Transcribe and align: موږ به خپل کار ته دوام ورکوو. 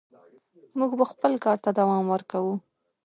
موږ 0.77 0.91
به 0.99 1.05
خپل 1.11 1.31
کار 1.45 1.57
ته 1.63 1.69
دوام 1.79 2.03
ورکوو. 2.09 2.53